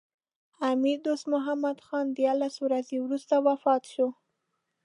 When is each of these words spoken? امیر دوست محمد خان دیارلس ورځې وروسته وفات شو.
امیر 0.71 0.97
دوست 1.05 1.25
محمد 1.33 1.77
خان 1.87 2.05
دیارلس 2.17 2.55
ورځې 2.65 2.97
وروسته 2.99 3.35
وفات 3.47 3.83
شو. 3.93 4.07